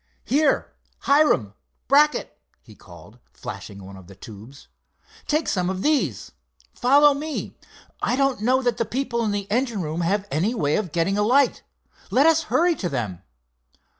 "Here, 0.25 0.73
Hiram, 1.01 1.53
Brackett," 1.87 2.35
he 2.63 2.73
called, 2.73 3.19
flashing 3.33 3.85
one 3.85 3.95
of 3.95 4.07
the 4.07 4.15
tubes. 4.15 4.67
"Take 5.27 5.47
some 5.47 5.69
of 5.69 5.83
these. 5.83 6.31
Follow 6.73 7.13
me. 7.13 7.55
I 8.01 8.15
don't 8.15 8.41
know 8.41 8.63
that 8.63 8.77
the 8.77 8.83
people 8.85 9.23
in 9.23 9.29
the 9.29 9.45
engine 9.51 9.83
rooms 9.83 10.05
have 10.05 10.27
any 10.31 10.55
way 10.55 10.75
of 10.75 10.91
getting 10.91 11.19
a 11.19 11.21
light. 11.21 11.61
Let 12.09 12.25
us 12.25 12.45
hurry 12.49 12.73
to 12.77 12.89
them." 12.89 13.21